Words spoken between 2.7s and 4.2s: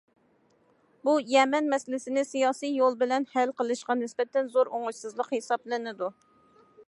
يول بىلەن ھەل قىلىشقا